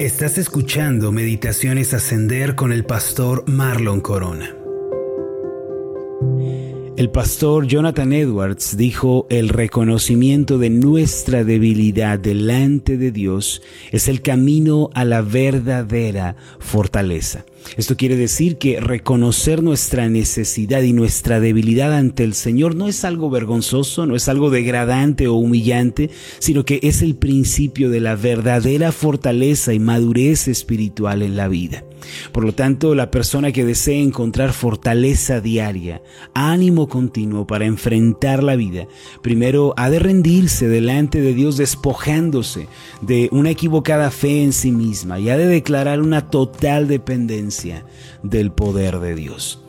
Estás 0.00 0.38
escuchando 0.38 1.12
Meditaciones 1.12 1.94
Ascender 1.94 2.56
con 2.56 2.72
el 2.72 2.84
pastor 2.84 3.48
Marlon 3.48 4.00
Corona. 4.00 4.52
El 6.96 7.10
pastor 7.10 7.68
Jonathan 7.68 8.12
Edwards 8.12 8.76
dijo, 8.76 9.28
el 9.30 9.48
reconocimiento 9.48 10.58
de 10.58 10.70
nuestra 10.70 11.44
debilidad 11.44 12.18
delante 12.18 12.98
de 12.98 13.12
Dios 13.12 13.62
es 13.92 14.08
el 14.08 14.20
camino 14.20 14.90
a 14.94 15.04
la 15.04 15.22
verdadera 15.22 16.34
fortaleza. 16.58 17.44
Esto 17.76 17.96
quiere 17.96 18.16
decir 18.16 18.56
que 18.56 18.78
reconocer 18.78 19.62
nuestra 19.62 20.08
necesidad 20.08 20.82
y 20.82 20.92
nuestra 20.92 21.40
debilidad 21.40 21.92
ante 21.92 22.22
el 22.22 22.34
Señor 22.34 22.76
no 22.76 22.88
es 22.88 23.04
algo 23.04 23.30
vergonzoso, 23.30 24.06
no 24.06 24.14
es 24.14 24.28
algo 24.28 24.50
degradante 24.50 25.26
o 25.26 25.34
humillante, 25.34 26.10
sino 26.38 26.64
que 26.64 26.78
es 26.82 27.02
el 27.02 27.16
principio 27.16 27.90
de 27.90 28.00
la 28.00 28.14
verdadera 28.16 28.92
fortaleza 28.92 29.72
y 29.72 29.80
madurez 29.80 30.46
espiritual 30.46 31.22
en 31.22 31.36
la 31.36 31.48
vida. 31.48 31.84
Por 32.32 32.44
lo 32.44 32.52
tanto, 32.52 32.94
la 32.94 33.10
persona 33.10 33.50
que 33.50 33.64
desea 33.64 33.96
encontrar 33.96 34.52
fortaleza 34.52 35.40
diaria, 35.40 36.02
ánimo 36.34 36.86
continuo 36.86 37.46
para 37.46 37.64
enfrentar 37.64 38.42
la 38.42 38.56
vida, 38.56 38.86
primero 39.22 39.72
ha 39.78 39.88
de 39.88 40.00
rendirse 40.00 40.68
delante 40.68 41.22
de 41.22 41.32
Dios 41.32 41.56
despojándose 41.56 42.68
de 43.00 43.30
una 43.32 43.50
equivocada 43.50 44.10
fe 44.10 44.42
en 44.42 44.52
sí 44.52 44.70
misma 44.70 45.18
y 45.18 45.30
ha 45.30 45.38
de 45.38 45.46
declarar 45.46 46.02
una 46.02 46.28
total 46.28 46.88
dependencia 46.88 47.53
del 48.22 48.50
poder 48.52 48.98
de 49.00 49.14
Dios. 49.14 49.60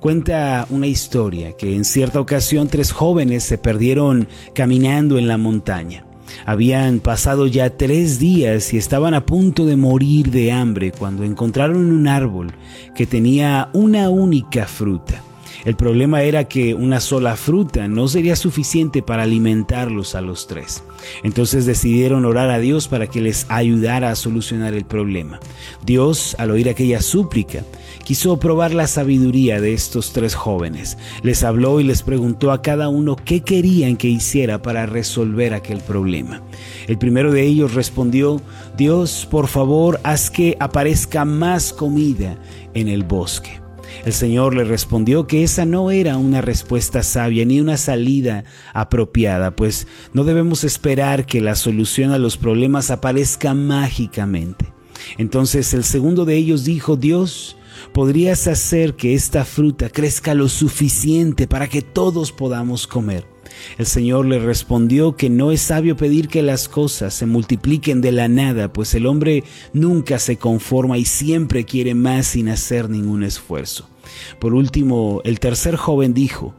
Cuenta 0.00 0.66
una 0.70 0.86
historia 0.86 1.56
que 1.56 1.74
en 1.74 1.84
cierta 1.84 2.20
ocasión 2.20 2.68
tres 2.68 2.92
jóvenes 2.92 3.44
se 3.44 3.58
perdieron 3.58 4.28
caminando 4.54 5.18
en 5.18 5.28
la 5.28 5.38
montaña. 5.38 6.04
Habían 6.46 7.00
pasado 7.00 7.46
ya 7.46 7.70
tres 7.76 8.18
días 8.18 8.72
y 8.72 8.78
estaban 8.78 9.14
a 9.14 9.26
punto 9.26 9.66
de 9.66 9.76
morir 9.76 10.30
de 10.30 10.52
hambre 10.52 10.92
cuando 10.92 11.24
encontraron 11.24 11.90
un 11.92 12.08
árbol 12.08 12.52
que 12.94 13.06
tenía 13.06 13.70
una 13.72 14.10
única 14.10 14.66
fruta. 14.66 15.22
El 15.64 15.76
problema 15.76 16.22
era 16.22 16.44
que 16.44 16.74
una 16.74 17.00
sola 17.00 17.36
fruta 17.36 17.88
no 17.88 18.06
sería 18.06 18.36
suficiente 18.36 19.00
para 19.00 19.22
alimentarlos 19.22 20.14
a 20.14 20.20
los 20.20 20.46
tres. 20.46 20.84
Entonces 21.22 21.64
decidieron 21.64 22.26
orar 22.26 22.50
a 22.50 22.58
Dios 22.58 22.86
para 22.86 23.06
que 23.06 23.22
les 23.22 23.46
ayudara 23.48 24.10
a 24.10 24.16
solucionar 24.16 24.74
el 24.74 24.84
problema. 24.84 25.40
Dios, 25.84 26.36
al 26.38 26.50
oír 26.50 26.68
aquella 26.68 27.00
súplica, 27.00 27.62
quiso 28.04 28.38
probar 28.38 28.74
la 28.74 28.86
sabiduría 28.86 29.58
de 29.58 29.72
estos 29.72 30.12
tres 30.12 30.34
jóvenes. 30.34 30.98
Les 31.22 31.42
habló 31.42 31.80
y 31.80 31.84
les 31.84 32.02
preguntó 32.02 32.52
a 32.52 32.60
cada 32.60 32.90
uno 32.90 33.16
qué 33.16 33.40
querían 33.40 33.96
que 33.96 34.08
hiciera 34.08 34.60
para 34.60 34.84
resolver 34.84 35.54
aquel 35.54 35.78
problema. 35.78 36.42
El 36.88 36.98
primero 36.98 37.32
de 37.32 37.42
ellos 37.42 37.72
respondió, 37.72 38.42
Dios, 38.76 39.26
por 39.30 39.48
favor, 39.48 39.98
haz 40.02 40.30
que 40.30 40.58
aparezca 40.60 41.24
más 41.24 41.72
comida 41.72 42.36
en 42.74 42.88
el 42.88 43.02
bosque. 43.02 43.63
El 44.04 44.12
Señor 44.12 44.54
le 44.54 44.64
respondió 44.64 45.26
que 45.26 45.42
esa 45.42 45.64
no 45.64 45.90
era 45.90 46.16
una 46.16 46.40
respuesta 46.40 47.02
sabia 47.02 47.44
ni 47.44 47.60
una 47.60 47.76
salida 47.76 48.44
apropiada, 48.72 49.56
pues 49.56 49.86
no 50.12 50.24
debemos 50.24 50.64
esperar 50.64 51.26
que 51.26 51.40
la 51.40 51.54
solución 51.54 52.10
a 52.12 52.18
los 52.18 52.36
problemas 52.36 52.90
aparezca 52.90 53.54
mágicamente. 53.54 54.74
Entonces 55.18 55.74
el 55.74 55.84
segundo 55.84 56.24
de 56.24 56.36
ellos 56.36 56.64
dijo, 56.64 56.96
Dios, 56.96 57.56
¿podrías 57.92 58.46
hacer 58.46 58.94
que 58.94 59.14
esta 59.14 59.44
fruta 59.44 59.88
crezca 59.90 60.34
lo 60.34 60.48
suficiente 60.48 61.46
para 61.46 61.68
que 61.68 61.82
todos 61.82 62.32
podamos 62.32 62.86
comer? 62.86 63.26
El 63.78 63.86
Señor 63.86 64.26
le 64.26 64.38
respondió 64.38 65.16
que 65.16 65.30
no 65.30 65.52
es 65.52 65.60
sabio 65.60 65.96
pedir 65.96 66.28
que 66.28 66.42
las 66.42 66.68
cosas 66.68 67.14
se 67.14 67.26
multipliquen 67.26 68.00
de 68.00 68.12
la 68.12 68.28
nada, 68.28 68.72
pues 68.72 68.94
el 68.94 69.06
hombre 69.06 69.44
nunca 69.72 70.18
se 70.18 70.36
conforma 70.36 70.98
y 70.98 71.04
siempre 71.04 71.64
quiere 71.64 71.94
más 71.94 72.26
sin 72.26 72.48
hacer 72.48 72.90
ningún 72.90 73.22
esfuerzo. 73.22 73.88
Por 74.38 74.54
último, 74.54 75.20
el 75.24 75.40
tercer 75.40 75.76
joven 75.76 76.14
dijo, 76.14 76.54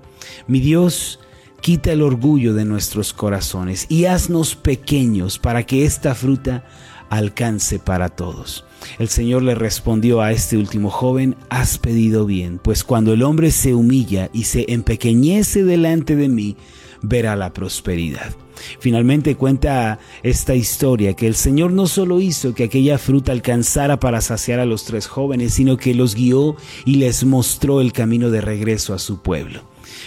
mi 0.48 0.60
Dios, 0.60 1.20
quita 1.62 1.92
el 1.92 2.02
orgullo 2.02 2.54
de 2.54 2.66
nuestros 2.66 3.14
corazones 3.14 3.86
y 3.90 4.06
haznos 4.06 4.56
pequeños 4.56 5.40
para 5.40 5.66
que 5.66 5.86
esta 5.86 6.14
fruta 6.16 6.66
alcance 7.10 7.80
para 7.80 8.10
todos. 8.10 8.66
El 9.00 9.10
Señor 9.10 9.44
le 9.44 9.56
respondió 9.56 10.22
a 10.22 10.32
este 10.32 10.58
último 10.58 10.90
joven, 10.90 11.36
has 11.50 11.78
pedido 11.78 12.26
bien, 12.26 12.60
pues 12.62 12.84
cuando 12.84 13.14
el 13.14 13.24
hombre 13.24 13.52
se 13.52 13.74
humilla 13.74 14.30
y 14.34 14.44
se 14.44 14.66
empequeñece 14.70 15.64
delante 15.64 16.16
de 16.16 16.30
mí, 16.30 16.56
verá 17.02 17.36
la 17.36 17.54
prosperidad. 17.54 18.36
Finalmente 18.80 19.36
cuenta 19.36 20.00
esta 20.24 20.56
historia 20.56 21.14
que 21.14 21.28
el 21.28 21.36
Señor 21.36 21.72
no 21.72 21.88
solo 21.88 22.22
hizo 22.22 22.54
que 22.54 22.64
aquella 22.66 22.98
fruta 22.98 23.32
alcanzara 23.32 24.00
para 24.00 24.22
saciar 24.22 24.60
a 24.60 24.66
los 24.66 24.86
tres 24.86 25.08
jóvenes, 25.08 25.54
sino 25.54 25.78
que 25.78 25.94
los 25.94 26.16
guió 26.16 26.56
y 26.86 26.96
les 26.96 27.24
mostró 27.26 27.82
el 27.82 27.92
camino 27.92 28.30
de 28.30 28.42
regreso 28.42 28.94
a 28.94 29.00
su 29.00 29.22
pueblo. 29.22 29.62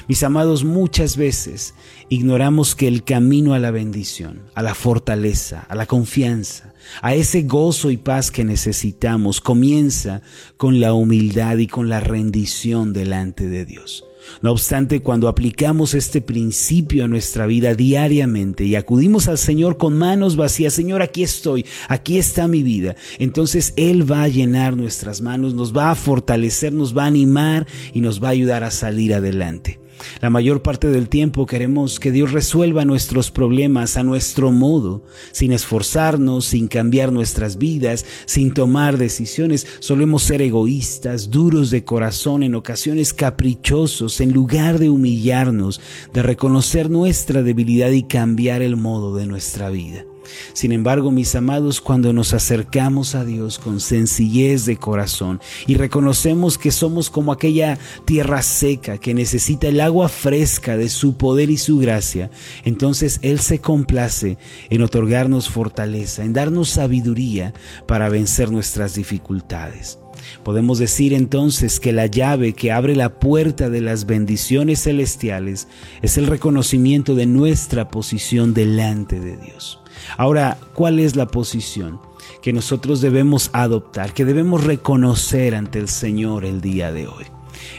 Mis 0.06 0.22
amados, 0.22 0.64
muchas 0.64 1.16
veces 1.16 1.74
ignoramos 2.08 2.74
que 2.74 2.88
el 2.88 3.04
camino 3.04 3.54
a 3.54 3.58
la 3.58 3.70
bendición, 3.70 4.42
a 4.54 4.62
la 4.62 4.74
fortaleza, 4.74 5.66
a 5.68 5.74
la 5.74 5.86
confianza, 5.86 6.67
a 7.02 7.14
ese 7.14 7.42
gozo 7.42 7.90
y 7.90 7.96
paz 7.96 8.30
que 8.30 8.44
necesitamos 8.44 9.40
comienza 9.40 10.22
con 10.56 10.80
la 10.80 10.94
humildad 10.94 11.58
y 11.58 11.66
con 11.66 11.88
la 11.88 12.00
rendición 12.00 12.92
delante 12.92 13.48
de 13.48 13.64
Dios. 13.64 14.04
No 14.42 14.52
obstante, 14.52 15.00
cuando 15.00 15.28
aplicamos 15.28 15.94
este 15.94 16.20
principio 16.20 17.04
a 17.04 17.08
nuestra 17.08 17.46
vida 17.46 17.74
diariamente 17.74 18.64
y 18.64 18.76
acudimos 18.76 19.28
al 19.28 19.38
Señor 19.38 19.78
con 19.78 19.96
manos 19.96 20.36
vacías, 20.36 20.74
Señor, 20.74 21.02
aquí 21.02 21.22
estoy, 21.22 21.64
aquí 21.88 22.18
está 22.18 22.46
mi 22.46 22.62
vida, 22.62 22.94
entonces 23.18 23.72
Él 23.76 24.10
va 24.10 24.22
a 24.24 24.28
llenar 24.28 24.76
nuestras 24.76 25.20
manos, 25.20 25.54
nos 25.54 25.76
va 25.76 25.90
a 25.90 25.94
fortalecer, 25.94 26.72
nos 26.72 26.96
va 26.96 27.04
a 27.04 27.08
animar 27.08 27.66
y 27.92 28.00
nos 28.00 28.22
va 28.22 28.28
a 28.28 28.32
ayudar 28.32 28.64
a 28.64 28.70
salir 28.70 29.14
adelante. 29.14 29.80
La 30.20 30.30
mayor 30.30 30.62
parte 30.62 30.88
del 30.88 31.08
tiempo 31.08 31.46
queremos 31.46 32.00
que 32.00 32.12
Dios 32.12 32.32
resuelva 32.32 32.84
nuestros 32.84 33.30
problemas 33.30 33.96
a 33.96 34.02
nuestro 34.02 34.52
modo, 34.52 35.04
sin 35.32 35.52
esforzarnos, 35.52 36.44
sin 36.44 36.68
cambiar 36.68 37.12
nuestras 37.12 37.58
vidas, 37.58 38.04
sin 38.26 38.52
tomar 38.52 38.98
decisiones. 38.98 39.66
Solemos 39.80 40.22
ser 40.22 40.42
egoístas, 40.42 41.30
duros 41.30 41.70
de 41.70 41.84
corazón, 41.84 42.42
en 42.42 42.54
ocasiones 42.54 43.14
caprichosos, 43.14 44.20
en 44.20 44.32
lugar 44.32 44.78
de 44.78 44.90
humillarnos, 44.90 45.80
de 46.12 46.22
reconocer 46.22 46.90
nuestra 46.90 47.42
debilidad 47.42 47.90
y 47.90 48.02
cambiar 48.02 48.62
el 48.62 48.76
modo 48.76 49.16
de 49.16 49.26
nuestra 49.26 49.70
vida. 49.70 50.04
Sin 50.52 50.72
embargo, 50.72 51.10
mis 51.10 51.34
amados, 51.34 51.80
cuando 51.80 52.12
nos 52.12 52.34
acercamos 52.34 53.14
a 53.14 53.24
Dios 53.24 53.58
con 53.58 53.80
sencillez 53.80 54.64
de 54.64 54.76
corazón 54.76 55.40
y 55.66 55.74
reconocemos 55.74 56.58
que 56.58 56.70
somos 56.70 57.10
como 57.10 57.32
aquella 57.32 57.78
tierra 58.04 58.42
seca 58.42 58.98
que 58.98 59.14
necesita 59.14 59.68
el 59.68 59.80
agua 59.80 60.08
fresca 60.08 60.76
de 60.76 60.88
su 60.88 61.16
poder 61.16 61.50
y 61.50 61.56
su 61.56 61.78
gracia, 61.78 62.30
entonces 62.64 63.18
Él 63.22 63.40
se 63.40 63.60
complace 63.60 64.38
en 64.70 64.82
otorgarnos 64.82 65.48
fortaleza, 65.48 66.24
en 66.24 66.32
darnos 66.32 66.70
sabiduría 66.70 67.54
para 67.86 68.08
vencer 68.08 68.50
nuestras 68.50 68.94
dificultades. 68.94 69.98
Podemos 70.42 70.78
decir 70.78 71.12
entonces 71.12 71.80
que 71.80 71.92
la 71.92 72.06
llave 72.06 72.52
que 72.52 72.72
abre 72.72 72.96
la 72.96 73.18
puerta 73.18 73.70
de 73.70 73.80
las 73.80 74.06
bendiciones 74.06 74.82
celestiales 74.82 75.68
es 76.02 76.18
el 76.18 76.26
reconocimiento 76.26 77.14
de 77.14 77.26
nuestra 77.26 77.88
posición 77.88 78.54
delante 78.54 79.20
de 79.20 79.36
Dios. 79.36 79.80
Ahora, 80.16 80.58
¿cuál 80.74 80.98
es 80.98 81.16
la 81.16 81.26
posición 81.26 82.00
que 82.42 82.52
nosotros 82.52 83.00
debemos 83.00 83.50
adoptar, 83.52 84.12
que 84.12 84.24
debemos 84.24 84.64
reconocer 84.64 85.54
ante 85.54 85.78
el 85.78 85.88
Señor 85.88 86.44
el 86.44 86.60
día 86.60 86.92
de 86.92 87.06
hoy? 87.06 87.24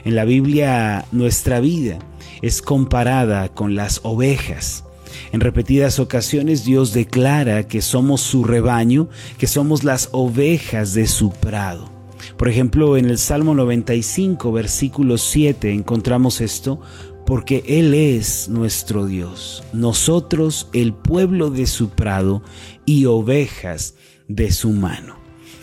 En 0.04 0.16
la 0.16 0.26
Biblia 0.26 1.06
nuestra 1.12 1.60
vida 1.60 2.00
es 2.42 2.62
comparada 2.62 3.50
con 3.50 3.76
las 3.76 4.02
ovejas. 4.04 4.84
En 5.32 5.42
repetidas 5.42 6.00
ocasiones 6.00 6.64
Dios 6.64 6.94
declara 6.94 7.68
que 7.68 7.82
somos 7.82 8.22
su 8.22 8.44
rebaño, 8.44 9.10
que 9.38 9.48
somos 9.48 9.84
las 9.84 10.10
ovejas 10.12 10.94
de 10.94 11.08
su 11.08 11.32
prado. 11.32 11.99
Por 12.40 12.48
ejemplo, 12.48 12.96
en 12.96 13.10
el 13.10 13.18
Salmo 13.18 13.54
95, 13.54 14.54
versículo 14.54 15.18
7, 15.18 15.74
encontramos 15.74 16.40
esto, 16.40 16.80
porque 17.26 17.66
Él 17.68 17.94
es 17.94 18.48
nuestro 18.48 19.06
Dios, 19.06 19.62
nosotros 19.74 20.70
el 20.72 20.94
pueblo 20.94 21.50
de 21.50 21.68
su 21.68 21.90
prado 21.90 22.42
y 22.86 23.04
ovejas 23.04 23.96
de 24.30 24.54
su 24.54 24.72
mano. 24.72 25.18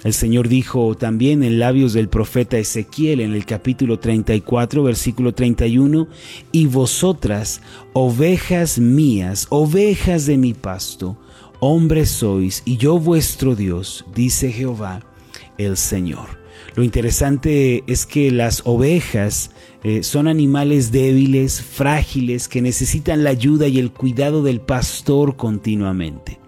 El 0.05 0.13
Señor 0.13 0.49
dijo 0.49 0.95
también 0.99 1.43
en 1.43 1.59
labios 1.59 1.95
del 1.95 2.11
profeta 2.11 2.59
Ezequiel 2.59 3.21
en 3.21 3.33
el 3.33 3.47
capítulo 3.47 3.99
34, 3.99 4.83
versículo 4.83 5.33
31, 5.33 6.09
y 6.53 6.67
vosotras, 6.67 7.63
ovejas 7.95 8.79
mías, 8.79 9.47
ovejas 9.49 10.27
de 10.27 10.37
mi 10.37 10.53
pasto, 10.53 11.17
hombres 11.59 12.11
sois, 12.11 12.63
y 12.67 12.77
yo 12.77 12.99
vuestro 12.99 13.57
Dios, 13.57 14.05
dice 14.15 14.53
Jehová 14.53 15.01
el 15.57 15.79
Señor. 15.79 16.46
Lo 16.77 16.85
interesante 16.85 17.85
es 17.87 18.05
que 18.05 18.31
las 18.31 18.61
ovejas 18.67 19.51
eh, 19.83 20.03
son 20.03 20.29
animales 20.29 20.93
débiles, 20.93 21.63
frágiles, 21.63 22.49
que 22.49 22.61
necesitan 22.61 23.25
la 23.25 23.31
ayuda 23.31 23.67
y 23.67 23.79
el 23.79 23.91
cuidado 23.91 24.43
del 24.43 24.61
pastor 24.61 25.37
continuamente. 25.37 26.39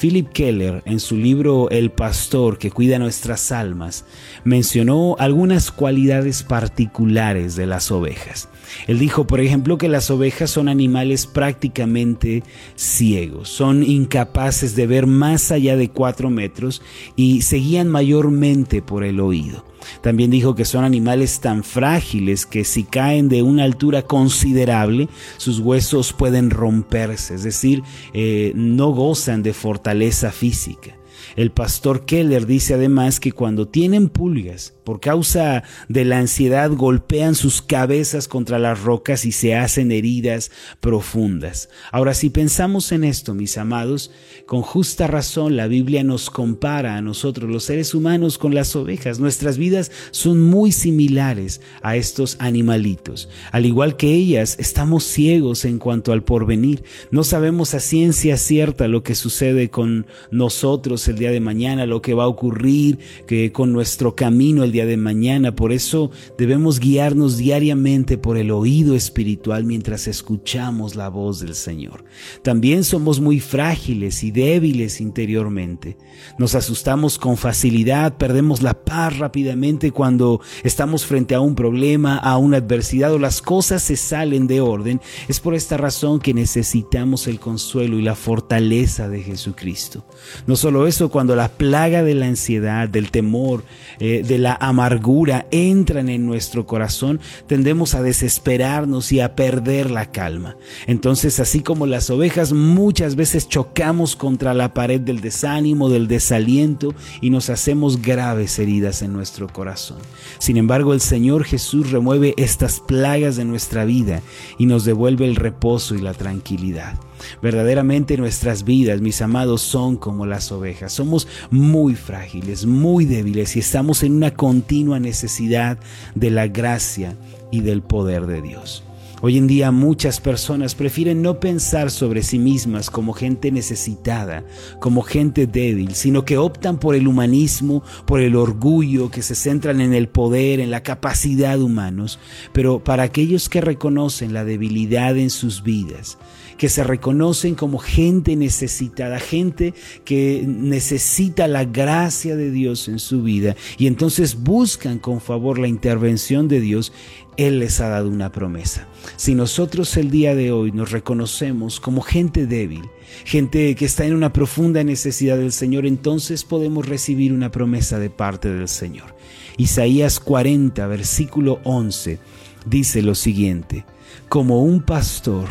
Philip 0.00 0.30
Keller, 0.32 0.82
en 0.86 0.98
su 0.98 1.14
libro 1.14 1.68
El 1.68 1.90
pastor 1.90 2.56
que 2.56 2.70
cuida 2.70 2.98
nuestras 2.98 3.52
almas, 3.52 4.06
mencionó 4.44 5.14
algunas 5.18 5.70
cualidades 5.70 6.42
particulares 6.42 7.54
de 7.54 7.66
las 7.66 7.90
ovejas. 7.90 8.48
Él 8.86 8.98
dijo, 8.98 9.26
por 9.26 9.40
ejemplo, 9.40 9.76
que 9.76 9.90
las 9.90 10.10
ovejas 10.10 10.50
son 10.50 10.70
animales 10.70 11.26
prácticamente 11.26 12.42
ciegos, 12.76 13.50
son 13.50 13.82
incapaces 13.82 14.74
de 14.74 14.86
ver 14.86 15.06
más 15.06 15.52
allá 15.52 15.76
de 15.76 15.90
cuatro 15.90 16.30
metros 16.30 16.80
y 17.14 17.42
se 17.42 17.56
guían 17.56 17.88
mayormente 17.88 18.80
por 18.80 19.04
el 19.04 19.20
oído. 19.20 19.69
También 20.00 20.30
dijo 20.30 20.54
que 20.54 20.64
son 20.64 20.84
animales 20.84 21.40
tan 21.40 21.64
frágiles 21.64 22.46
que 22.46 22.64
si 22.64 22.84
caen 22.84 23.28
de 23.28 23.42
una 23.42 23.64
altura 23.64 24.02
considerable, 24.02 25.08
sus 25.36 25.58
huesos 25.58 26.12
pueden 26.12 26.50
romperse, 26.50 27.34
es 27.34 27.42
decir, 27.42 27.82
eh, 28.12 28.52
no 28.54 28.88
gozan 28.90 29.42
de 29.42 29.52
fortaleza 29.52 30.32
física. 30.32 30.99
El 31.36 31.50
pastor 31.50 32.04
Keller 32.04 32.46
dice 32.46 32.74
además 32.74 33.20
que 33.20 33.32
cuando 33.32 33.68
tienen 33.68 34.08
pulgas, 34.08 34.74
por 34.84 35.00
causa 35.00 35.62
de 35.88 36.04
la 36.04 36.18
ansiedad, 36.18 36.70
golpean 36.70 37.34
sus 37.34 37.62
cabezas 37.62 38.26
contra 38.26 38.58
las 38.58 38.82
rocas 38.82 39.24
y 39.24 39.32
se 39.32 39.54
hacen 39.54 39.92
heridas 39.92 40.50
profundas. 40.80 41.68
Ahora, 41.92 42.14
si 42.14 42.30
pensamos 42.30 42.90
en 42.92 43.04
esto, 43.04 43.34
mis 43.34 43.56
amados, 43.56 44.10
con 44.46 44.62
justa 44.62 45.06
razón 45.06 45.56
la 45.56 45.68
Biblia 45.68 46.02
nos 46.02 46.30
compara 46.30 46.96
a 46.96 47.02
nosotros, 47.02 47.50
los 47.50 47.64
seres 47.64 47.94
humanos, 47.94 48.38
con 48.38 48.54
las 48.54 48.74
ovejas. 48.74 49.20
Nuestras 49.20 49.58
vidas 49.58 49.92
son 50.10 50.42
muy 50.42 50.72
similares 50.72 51.60
a 51.82 51.96
estos 51.96 52.36
animalitos. 52.40 53.28
Al 53.52 53.66
igual 53.66 53.96
que 53.96 54.12
ellas, 54.12 54.56
estamos 54.58 55.04
ciegos 55.04 55.64
en 55.64 55.78
cuanto 55.78 56.12
al 56.12 56.24
porvenir. 56.24 56.82
No 57.10 57.22
sabemos 57.22 57.74
a 57.74 57.80
ciencia 57.80 58.36
cierta 58.36 58.88
lo 58.88 59.02
que 59.02 59.14
sucede 59.14 59.70
con 59.70 60.06
nosotros 60.30 60.99
el 61.08 61.18
día 61.18 61.30
de 61.30 61.40
mañana, 61.40 61.86
lo 61.86 62.02
que 62.02 62.14
va 62.14 62.24
a 62.24 62.28
ocurrir 62.28 62.98
que 63.26 63.52
con 63.52 63.72
nuestro 63.72 64.14
camino 64.14 64.64
el 64.64 64.72
día 64.72 64.86
de 64.86 64.96
mañana. 64.96 65.54
Por 65.54 65.72
eso 65.72 66.10
debemos 66.38 66.80
guiarnos 66.80 67.36
diariamente 67.36 68.18
por 68.18 68.36
el 68.36 68.50
oído 68.50 68.94
espiritual 68.94 69.64
mientras 69.64 70.06
escuchamos 70.06 70.96
la 70.96 71.08
voz 71.08 71.40
del 71.40 71.54
Señor. 71.54 72.04
También 72.42 72.84
somos 72.84 73.20
muy 73.20 73.40
frágiles 73.40 74.22
y 74.22 74.30
débiles 74.30 75.00
interiormente. 75.00 75.96
Nos 76.38 76.54
asustamos 76.54 77.18
con 77.18 77.36
facilidad, 77.36 78.16
perdemos 78.16 78.62
la 78.62 78.74
paz 78.74 79.18
rápidamente 79.18 79.90
cuando 79.92 80.40
estamos 80.62 81.06
frente 81.06 81.34
a 81.34 81.40
un 81.40 81.54
problema, 81.54 82.16
a 82.18 82.36
una 82.36 82.58
adversidad 82.58 83.12
o 83.12 83.18
las 83.18 83.42
cosas 83.42 83.82
se 83.82 83.96
salen 83.96 84.46
de 84.46 84.60
orden. 84.60 85.00
Es 85.28 85.40
por 85.40 85.54
esta 85.54 85.76
razón 85.76 86.20
que 86.20 86.34
necesitamos 86.34 87.26
el 87.26 87.40
consuelo 87.40 87.98
y 87.98 88.02
la 88.02 88.14
fortaleza 88.14 89.08
de 89.08 89.22
Jesucristo. 89.22 90.04
No 90.46 90.56
solo 90.56 90.86
eso, 90.90 91.08
cuando 91.08 91.34
la 91.34 91.48
plaga 91.48 92.02
de 92.02 92.14
la 92.14 92.26
ansiedad, 92.26 92.88
del 92.88 93.10
temor, 93.10 93.64
eh, 93.98 94.22
de 94.26 94.38
la 94.38 94.56
amargura 94.60 95.46
entran 95.50 96.08
en 96.08 96.26
nuestro 96.26 96.66
corazón, 96.66 97.20
tendemos 97.46 97.94
a 97.94 98.02
desesperarnos 98.02 99.10
y 99.12 99.20
a 99.20 99.34
perder 99.34 99.90
la 99.90 100.12
calma. 100.12 100.56
Entonces, 100.86 101.40
así 101.40 101.60
como 101.60 101.86
las 101.86 102.10
ovejas, 102.10 102.52
muchas 102.52 103.16
veces 103.16 103.48
chocamos 103.48 104.16
contra 104.16 104.52
la 104.52 104.74
pared 104.74 105.00
del 105.00 105.20
desánimo, 105.20 105.88
del 105.88 106.08
desaliento 106.08 106.94
y 107.20 107.30
nos 107.30 107.48
hacemos 107.48 108.02
graves 108.02 108.58
heridas 108.58 109.02
en 109.02 109.12
nuestro 109.12 109.48
corazón. 109.48 109.98
Sin 110.38 110.56
embargo, 110.56 110.92
el 110.92 111.00
Señor 111.00 111.44
Jesús 111.44 111.90
remueve 111.90 112.34
estas 112.36 112.80
plagas 112.80 113.36
de 113.36 113.44
nuestra 113.44 113.84
vida 113.84 114.20
y 114.58 114.66
nos 114.66 114.84
devuelve 114.84 115.24
el 115.24 115.36
reposo 115.36 115.94
y 115.94 116.00
la 116.00 116.14
tranquilidad. 116.14 116.98
Verdaderamente 117.42 118.16
nuestras 118.16 118.64
vidas, 118.64 119.00
mis 119.00 119.22
amados, 119.22 119.62
son 119.62 119.96
como 119.96 120.26
las 120.26 120.52
ovejas. 120.52 120.92
Somos 120.92 121.28
muy 121.50 121.94
frágiles, 121.94 122.66
muy 122.66 123.04
débiles 123.04 123.56
y 123.56 123.60
estamos 123.60 124.02
en 124.02 124.14
una 124.14 124.32
continua 124.32 125.00
necesidad 125.00 125.78
de 126.14 126.30
la 126.30 126.46
gracia 126.48 127.16
y 127.50 127.60
del 127.60 127.82
poder 127.82 128.26
de 128.26 128.42
Dios. 128.42 128.84
Hoy 129.22 129.36
en 129.36 129.46
día 129.46 129.70
muchas 129.70 130.18
personas 130.18 130.74
prefieren 130.74 131.20
no 131.20 131.40
pensar 131.40 131.90
sobre 131.90 132.22
sí 132.22 132.38
mismas 132.38 132.88
como 132.88 133.12
gente 133.12 133.50
necesitada, 133.50 134.44
como 134.78 135.02
gente 135.02 135.46
débil, 135.46 135.94
sino 135.94 136.24
que 136.24 136.38
optan 136.38 136.78
por 136.78 136.94
el 136.94 137.06
humanismo, 137.06 137.82
por 138.06 138.22
el 138.22 138.34
orgullo, 138.34 139.10
que 139.10 139.20
se 139.20 139.34
centran 139.34 139.82
en 139.82 139.92
el 139.92 140.08
poder, 140.08 140.58
en 140.58 140.70
la 140.70 140.82
capacidad 140.82 141.60
humanos. 141.60 142.18
Pero 142.54 142.82
para 142.82 143.02
aquellos 143.02 143.50
que 143.50 143.60
reconocen 143.60 144.32
la 144.32 144.44
debilidad 144.44 145.14
en 145.18 145.28
sus 145.28 145.62
vidas, 145.62 146.16
que 146.60 146.68
se 146.68 146.84
reconocen 146.84 147.54
como 147.54 147.78
gente 147.78 148.36
necesitada, 148.36 149.18
gente 149.18 149.72
que 150.04 150.44
necesita 150.46 151.48
la 151.48 151.64
gracia 151.64 152.36
de 152.36 152.50
Dios 152.50 152.86
en 152.88 152.98
su 152.98 153.22
vida 153.22 153.56
y 153.78 153.86
entonces 153.86 154.42
buscan 154.42 154.98
con 154.98 155.22
favor 155.22 155.58
la 155.58 155.68
intervención 155.68 156.48
de 156.48 156.60
Dios, 156.60 156.92
Él 157.38 157.60
les 157.60 157.80
ha 157.80 157.88
dado 157.88 158.10
una 158.10 158.30
promesa. 158.30 158.88
Si 159.16 159.34
nosotros 159.34 159.96
el 159.96 160.10
día 160.10 160.34
de 160.34 160.52
hoy 160.52 160.70
nos 160.70 160.90
reconocemos 160.90 161.80
como 161.80 162.02
gente 162.02 162.44
débil, 162.44 162.82
gente 163.24 163.74
que 163.74 163.86
está 163.86 164.04
en 164.04 164.12
una 164.12 164.34
profunda 164.34 164.84
necesidad 164.84 165.38
del 165.38 165.52
Señor, 165.52 165.86
entonces 165.86 166.44
podemos 166.44 166.86
recibir 166.86 167.32
una 167.32 167.50
promesa 167.50 167.98
de 167.98 168.10
parte 168.10 168.52
del 168.52 168.68
Señor. 168.68 169.16
Isaías 169.56 170.20
40, 170.20 170.86
versículo 170.88 171.58
11, 171.64 172.18
dice 172.66 173.00
lo 173.00 173.14
siguiente, 173.14 173.86
como 174.28 174.62
un 174.62 174.82
pastor, 174.82 175.48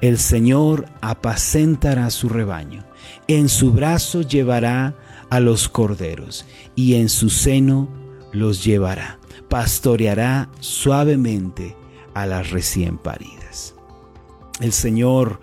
el 0.00 0.18
Señor 0.18 0.86
apacentará 1.00 2.10
su 2.10 2.28
rebaño, 2.28 2.84
en 3.26 3.48
su 3.48 3.72
brazo 3.72 4.22
llevará 4.22 4.94
a 5.30 5.40
los 5.40 5.68
corderos 5.68 6.46
y 6.74 6.94
en 6.94 7.08
su 7.08 7.30
seno 7.30 7.88
los 8.32 8.64
llevará. 8.64 9.18
Pastoreará 9.48 10.50
suavemente 10.60 11.76
a 12.14 12.26
las 12.26 12.50
recién 12.50 12.98
paridas. 12.98 13.74
El 14.60 14.72
Señor 14.72 15.40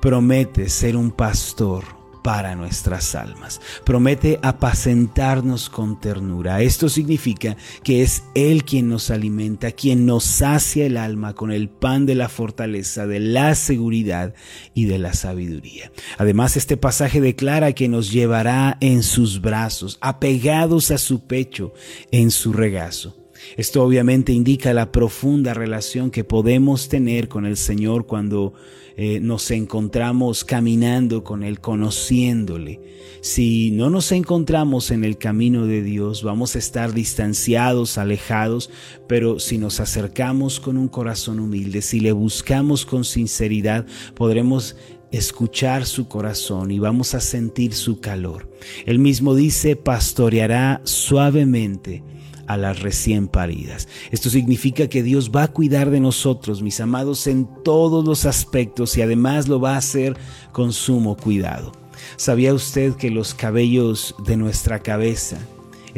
promete 0.00 0.68
ser 0.68 0.96
un 0.96 1.10
pastor 1.10 1.97
para 2.22 2.54
nuestras 2.54 3.14
almas. 3.14 3.60
Promete 3.84 4.38
apacentarnos 4.42 5.70
con 5.70 6.00
ternura. 6.00 6.62
Esto 6.62 6.88
significa 6.88 7.56
que 7.82 8.02
es 8.02 8.24
Él 8.34 8.64
quien 8.64 8.88
nos 8.88 9.10
alimenta, 9.10 9.72
quien 9.72 10.06
nos 10.06 10.24
sacia 10.24 10.86
el 10.86 10.96
alma 10.96 11.34
con 11.34 11.52
el 11.52 11.68
pan 11.68 12.06
de 12.06 12.14
la 12.14 12.28
fortaleza, 12.28 13.06
de 13.06 13.20
la 13.20 13.54
seguridad 13.54 14.34
y 14.74 14.86
de 14.86 14.98
la 14.98 15.12
sabiduría. 15.12 15.92
Además, 16.16 16.56
este 16.56 16.76
pasaje 16.76 17.20
declara 17.20 17.72
que 17.72 17.88
nos 17.88 18.10
llevará 18.10 18.76
en 18.80 19.02
sus 19.02 19.40
brazos, 19.40 19.98
apegados 20.00 20.90
a 20.90 20.98
su 20.98 21.26
pecho, 21.26 21.72
en 22.10 22.30
su 22.30 22.52
regazo. 22.52 23.27
Esto 23.56 23.82
obviamente 23.82 24.32
indica 24.32 24.72
la 24.74 24.92
profunda 24.92 25.54
relación 25.54 26.10
que 26.10 26.24
podemos 26.24 26.88
tener 26.88 27.28
con 27.28 27.46
el 27.46 27.56
Señor 27.56 28.06
cuando 28.06 28.54
eh, 28.96 29.20
nos 29.20 29.50
encontramos 29.52 30.44
caminando 30.44 31.22
con 31.22 31.44
Él, 31.44 31.60
conociéndole. 31.60 32.80
Si 33.20 33.70
no 33.70 33.90
nos 33.90 34.10
encontramos 34.10 34.90
en 34.90 35.04
el 35.04 35.18
camino 35.18 35.66
de 35.66 35.82
Dios, 35.82 36.22
vamos 36.22 36.56
a 36.56 36.58
estar 36.58 36.92
distanciados, 36.92 37.96
alejados, 37.96 38.70
pero 39.06 39.38
si 39.38 39.58
nos 39.58 39.80
acercamos 39.80 40.58
con 40.58 40.76
un 40.76 40.88
corazón 40.88 41.38
humilde, 41.38 41.80
si 41.82 42.00
le 42.00 42.12
buscamos 42.12 42.84
con 42.84 43.04
sinceridad, 43.04 43.86
podremos 44.14 44.76
escuchar 45.12 45.86
su 45.86 46.08
corazón 46.08 46.70
y 46.70 46.78
vamos 46.78 47.14
a 47.14 47.20
sentir 47.20 47.74
su 47.74 48.00
calor. 48.00 48.50
Él 48.84 48.98
mismo 48.98 49.34
dice, 49.34 49.76
pastoreará 49.76 50.80
suavemente 50.84 52.02
a 52.48 52.56
las 52.56 52.80
recién 52.80 53.28
paridas. 53.28 53.86
Esto 54.10 54.30
significa 54.30 54.88
que 54.88 55.02
Dios 55.02 55.30
va 55.30 55.44
a 55.44 55.52
cuidar 55.52 55.90
de 55.90 56.00
nosotros, 56.00 56.62
mis 56.62 56.80
amados, 56.80 57.26
en 57.26 57.46
todos 57.62 58.04
los 58.04 58.24
aspectos 58.24 58.96
y 58.96 59.02
además 59.02 59.46
lo 59.46 59.60
va 59.60 59.74
a 59.74 59.78
hacer 59.78 60.16
con 60.50 60.72
sumo 60.72 61.16
cuidado. 61.16 61.72
¿Sabía 62.16 62.54
usted 62.54 62.94
que 62.94 63.10
los 63.10 63.34
cabellos 63.34 64.14
de 64.24 64.36
nuestra 64.36 64.80
cabeza 64.80 65.38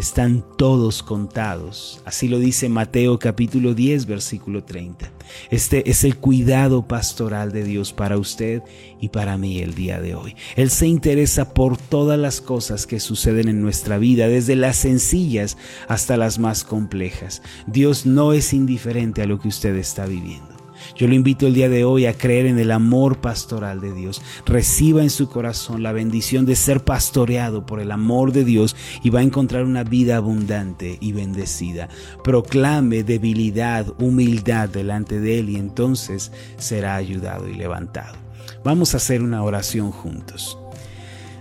están 0.00 0.45
todos 0.57 1.02
contados. 1.02 2.00
Así 2.04 2.26
lo 2.26 2.38
dice 2.38 2.69
Mateo 2.69 3.19
capítulo 3.19 3.75
10, 3.75 4.07
versículo 4.07 4.64
30. 4.64 5.12
Este 5.50 5.88
es 5.90 6.04
el 6.04 6.16
cuidado 6.16 6.88
pastoral 6.88 7.52
de 7.52 7.64
Dios 7.64 7.92
para 7.92 8.16
usted 8.19 8.62
y 9.00 9.11
para 9.11 9.37
mí 9.37 9.61
el 9.61 9.75
día 9.75 10.00
de 10.00 10.14
hoy. 10.14 10.35
Él 10.57 10.71
se 10.71 10.87
interesa 10.87 11.52
por 11.52 11.76
todas 11.76 12.19
las 12.19 12.40
cosas 12.40 12.87
que 12.87 12.99
suceden 12.99 13.49
en 13.49 13.62
nuestra 13.62 13.99
vida, 13.99 14.26
desde 14.26 14.57
las 14.57 14.76
sencillas 14.76 15.57
hasta 15.87 16.16
las 16.16 16.38
más 16.38 16.64
complejas. 16.64 17.42
Dios 17.66 18.07
no 18.07 18.33
es 18.33 18.52
indiferente 18.52 19.23
a 19.23 19.26
lo 19.26 19.38
que 19.38 19.49
usted 19.49 19.76
está 19.76 20.07
viviendo. 20.07 20.59
Yo 20.96 21.08
lo 21.08 21.14
invito 21.14 21.46
el 21.46 21.54
día 21.54 21.68
de 21.68 21.84
hoy 21.84 22.06
a 22.06 22.14
creer 22.14 22.46
en 22.46 22.58
el 22.58 22.70
amor 22.70 23.18
pastoral 23.18 23.80
de 23.80 23.92
Dios. 23.92 24.22
Reciba 24.46 25.02
en 25.02 25.10
su 25.10 25.28
corazón 25.28 25.82
la 25.82 25.92
bendición 25.92 26.46
de 26.46 26.56
ser 26.56 26.84
pastoreado 26.84 27.66
por 27.66 27.80
el 27.80 27.90
amor 27.92 28.32
de 28.32 28.44
Dios 28.44 28.76
y 29.02 29.10
va 29.10 29.20
a 29.20 29.25
encontrar 29.25 29.64
una 29.64 29.84
vida 29.84 30.16
abundante 30.16 30.99
y 31.00 31.12
bendecida. 31.12 31.88
Proclame 32.25 33.02
debilidad, 33.02 33.87
humildad 33.99 34.68
delante 34.68 35.20
de 35.20 35.38
Él 35.38 35.50
y 35.50 35.56
entonces 35.56 36.32
será 36.58 36.96
ayudado 36.96 37.49
y 37.49 37.54
levantado. 37.54 38.16
Vamos 38.64 38.94
a 38.94 38.99
hacer 38.99 39.22
una 39.22 39.42
oración 39.42 39.90
juntos. 39.90 40.58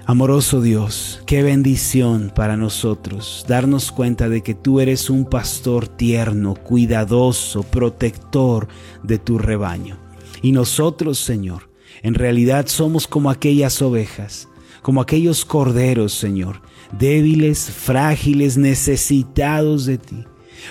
Amoroso 0.09 0.59
Dios, 0.59 1.21
qué 1.27 1.43
bendición 1.43 2.31
para 2.35 2.57
nosotros 2.57 3.45
darnos 3.47 3.91
cuenta 3.91 4.27
de 4.27 4.41
que 4.41 4.55
tú 4.55 4.79
eres 4.79 5.11
un 5.11 5.23
pastor 5.23 5.87
tierno, 5.87 6.55
cuidadoso, 6.55 7.61
protector 7.61 8.67
de 9.03 9.19
tu 9.19 9.37
rebaño. 9.37 9.99
Y 10.41 10.51
nosotros, 10.51 11.19
Señor, 11.19 11.69
en 12.01 12.15
realidad 12.15 12.65
somos 12.65 13.05
como 13.05 13.29
aquellas 13.29 13.83
ovejas, 13.83 14.47
como 14.81 14.99
aquellos 14.99 15.45
corderos, 15.45 16.11
Señor, 16.11 16.63
débiles, 16.91 17.69
frágiles, 17.69 18.57
necesitados 18.57 19.85
de 19.85 19.99
ti. 19.99 20.25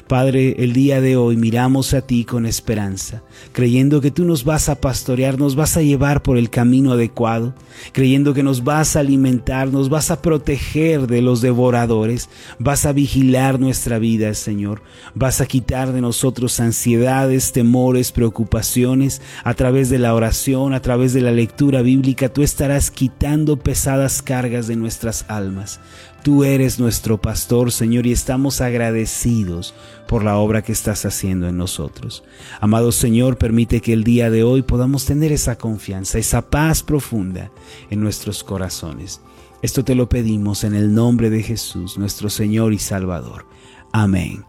Padre, 0.06 0.56
el 0.58 0.72
día 0.72 1.00
de 1.00 1.16
hoy 1.16 1.36
miramos 1.36 1.94
a 1.94 2.02
ti 2.02 2.24
con 2.24 2.46
esperanza, 2.46 3.22
creyendo 3.52 4.00
que 4.00 4.10
tú 4.10 4.24
nos 4.24 4.44
vas 4.44 4.68
a 4.68 4.80
pastorear, 4.80 5.38
nos 5.38 5.54
vas 5.54 5.76
a 5.76 5.82
llevar 5.82 6.22
por 6.22 6.38
el 6.38 6.50
camino 6.50 6.92
adecuado, 6.92 7.54
creyendo 7.92 8.34
que 8.34 8.42
nos 8.42 8.64
vas 8.64 8.96
a 8.96 9.00
alimentar, 9.00 9.68
nos 9.72 9.88
vas 9.88 10.10
a 10.10 10.22
proteger 10.22 11.06
de 11.06 11.22
los 11.22 11.40
devoradores, 11.40 12.28
vas 12.58 12.86
a 12.86 12.92
vigilar 12.92 13.60
nuestra 13.60 13.98
vida, 13.98 14.34
Señor, 14.34 14.82
vas 15.14 15.40
a 15.40 15.46
quitar 15.46 15.92
de 15.92 16.00
nosotros 16.00 16.60
ansiedades, 16.60 17.52
temores, 17.52 18.12
preocupaciones, 18.12 19.20
a 19.44 19.54
través 19.54 19.90
de 19.90 19.98
la 19.98 20.14
oración, 20.14 20.74
a 20.74 20.82
través 20.82 21.12
de 21.12 21.20
la 21.20 21.32
lectura 21.32 21.82
bíblica, 21.82 22.28
tú 22.28 22.42
estarás 22.42 22.90
quitando 22.90 23.56
pesadas 23.58 24.22
cargas 24.22 24.66
de 24.66 24.76
nuestras 24.76 25.24
almas. 25.28 25.80
Tú 26.22 26.44
eres 26.44 26.78
nuestro 26.78 27.20
pastor, 27.20 27.70
Señor, 27.70 28.06
y 28.06 28.12
estamos 28.12 28.60
agradecidos 28.60 29.74
por 30.08 30.24
la 30.24 30.36
obra 30.36 30.62
que 30.62 30.72
estás 30.72 31.04
haciendo 31.04 31.48
en 31.48 31.56
nosotros. 31.56 32.24
Amado 32.60 32.92
Señor, 32.92 33.38
permite 33.38 33.80
que 33.80 33.92
el 33.92 34.04
día 34.04 34.30
de 34.30 34.42
hoy 34.42 34.62
podamos 34.62 35.04
tener 35.04 35.30
esa 35.32 35.56
confianza, 35.56 36.18
esa 36.18 36.50
paz 36.50 36.82
profunda 36.82 37.50
en 37.90 38.00
nuestros 38.00 38.42
corazones. 38.42 39.20
Esto 39.62 39.84
te 39.84 39.94
lo 39.94 40.08
pedimos 40.08 40.64
en 40.64 40.74
el 40.74 40.92
nombre 40.92 41.30
de 41.30 41.42
Jesús, 41.42 41.98
nuestro 41.98 42.30
Señor 42.30 42.72
y 42.72 42.78
Salvador. 42.78 43.46
Amén 43.92 44.44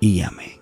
y 0.00 0.20
amén. 0.22 0.61